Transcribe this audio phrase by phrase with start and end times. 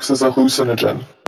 [0.00, 1.19] acts as a hallucinogen.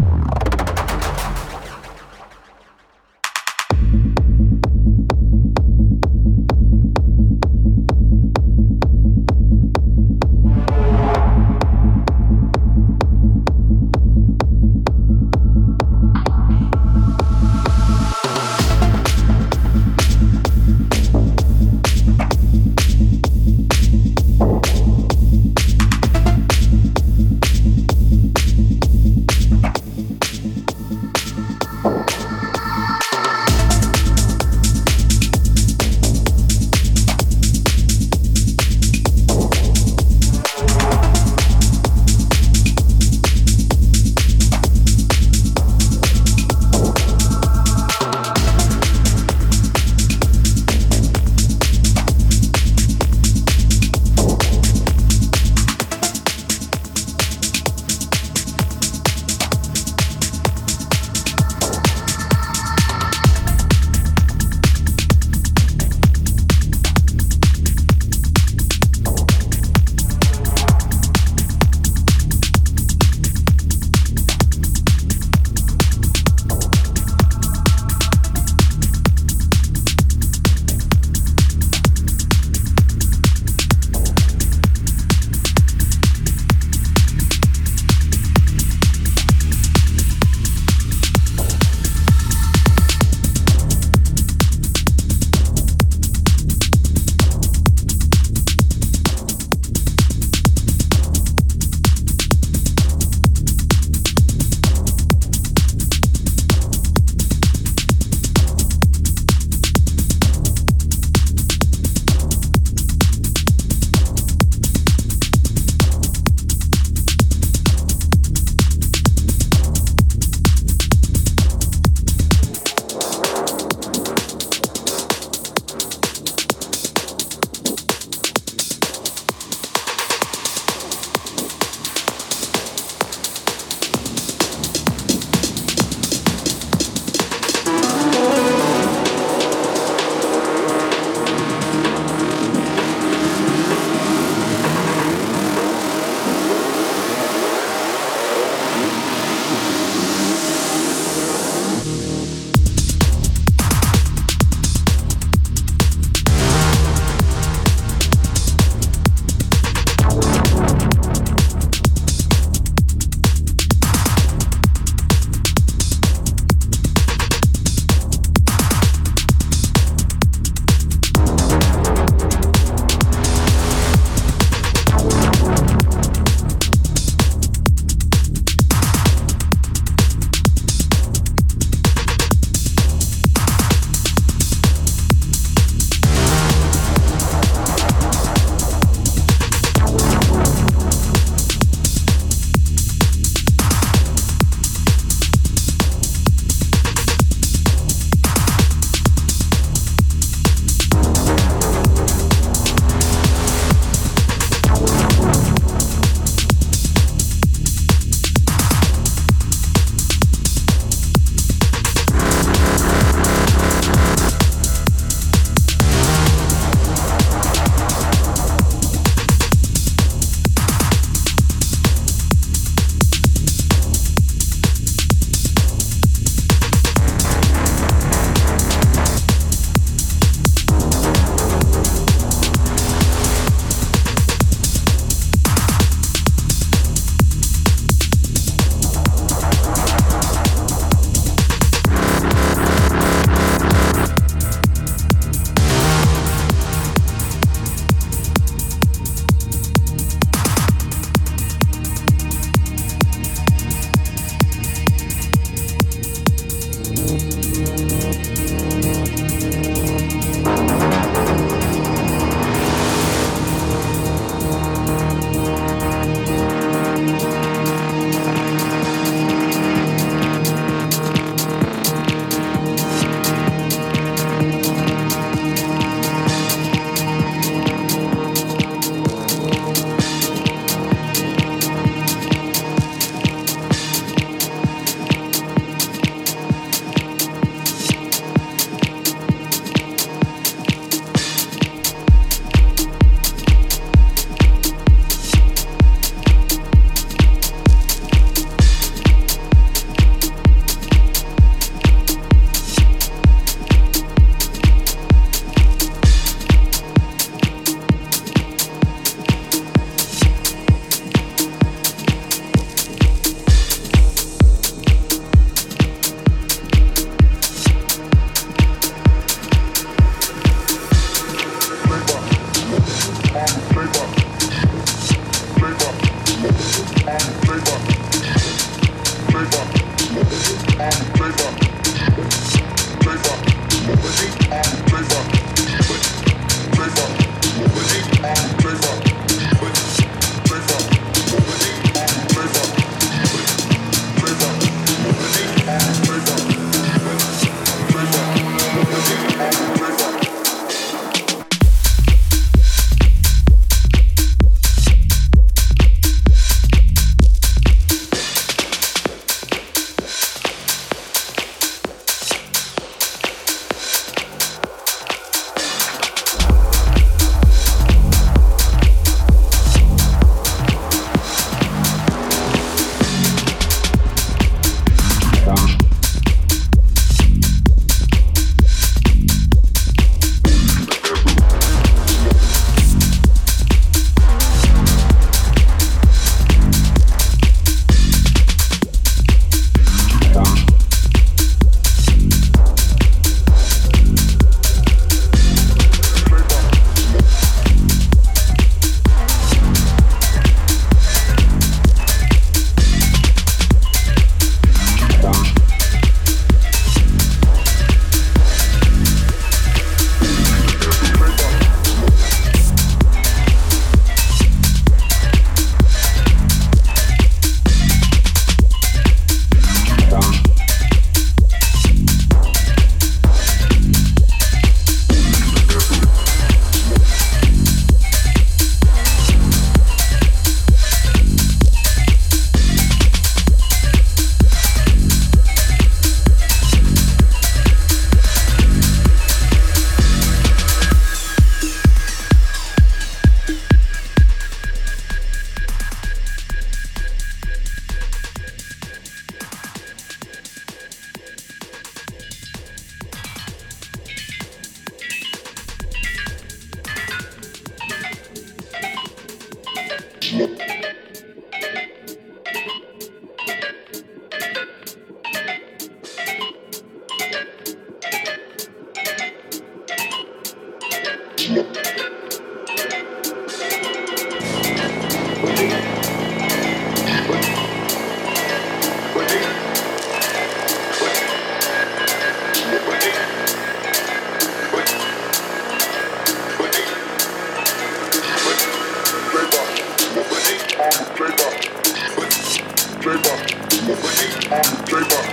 [494.23, 495.27] Trayvon,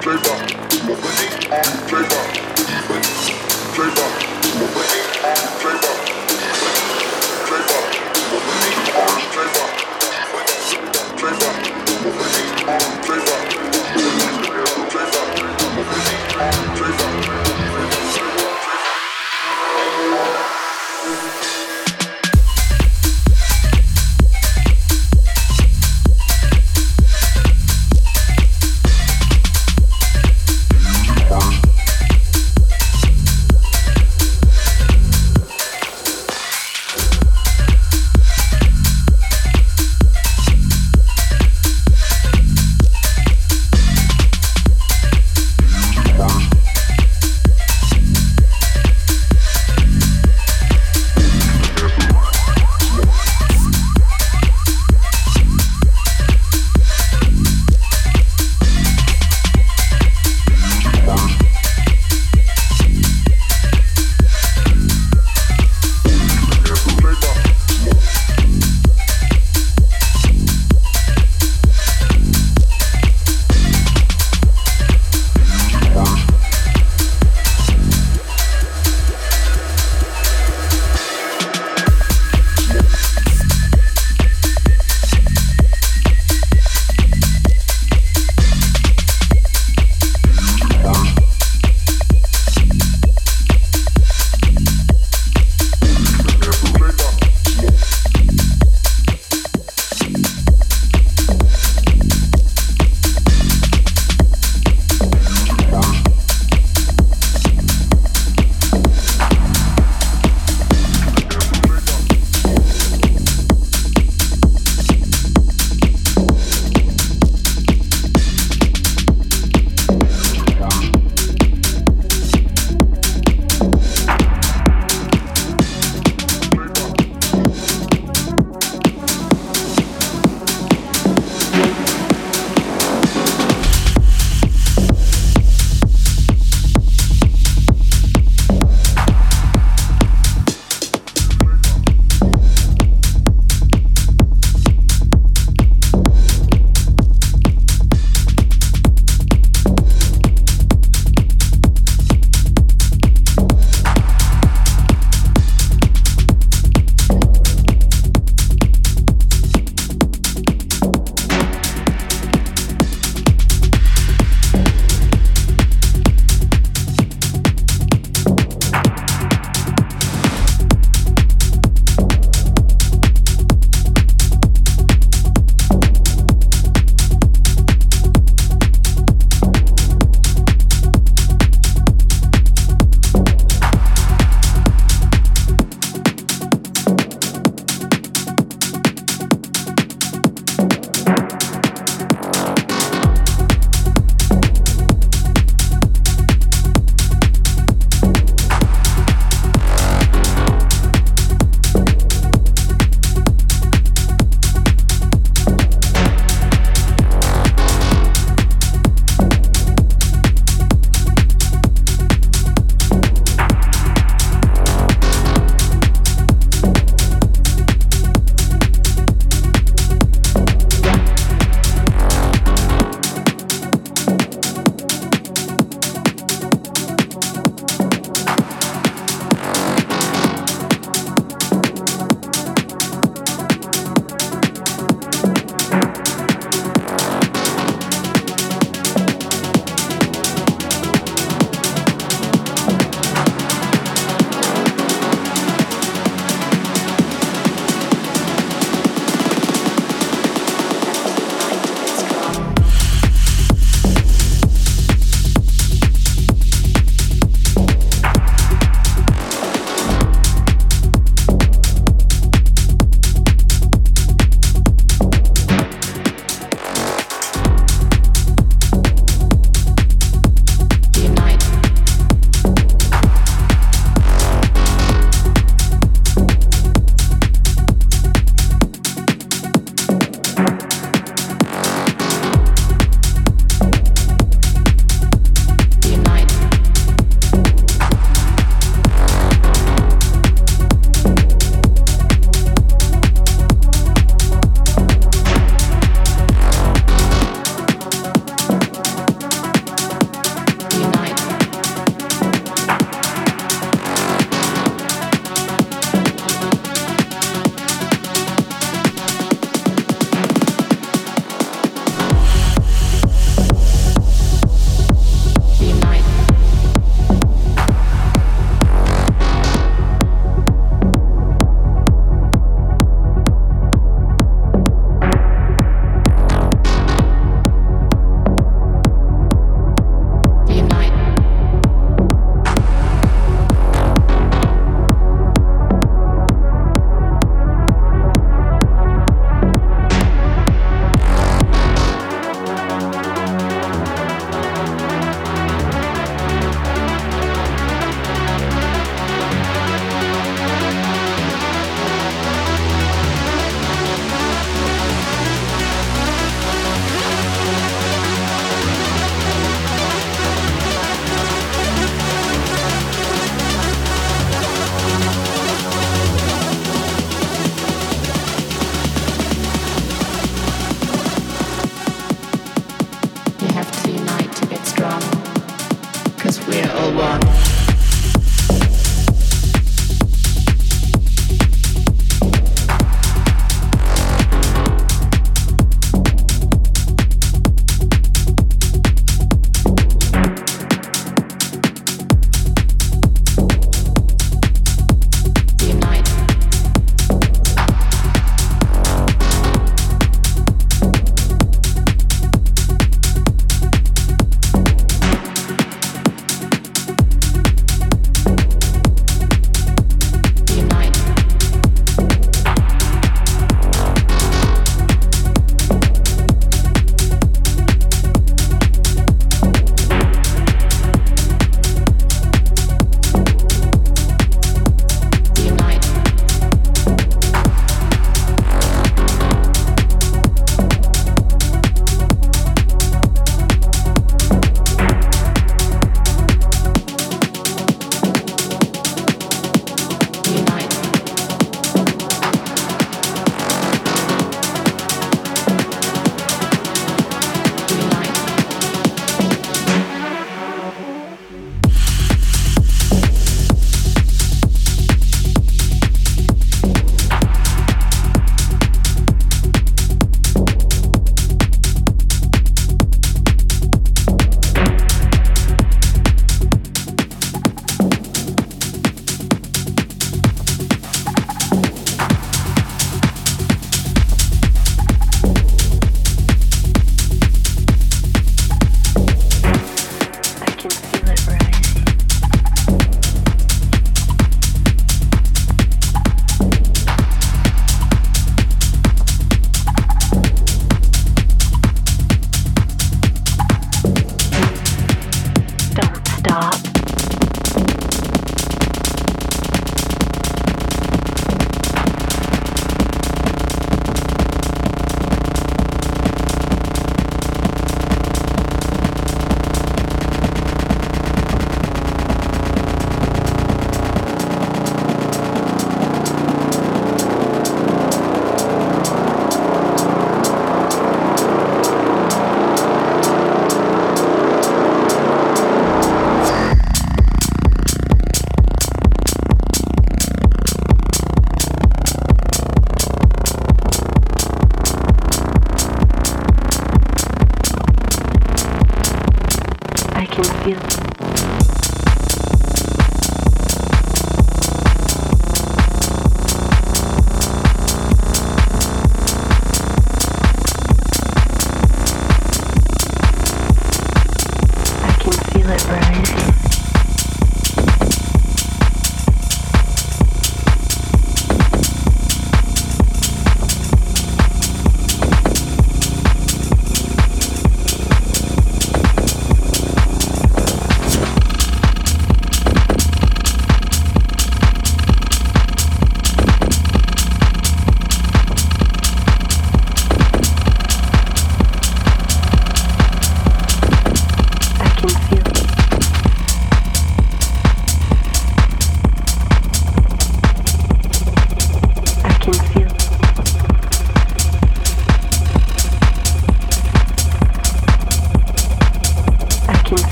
[0.00, 0.50] Trayvon,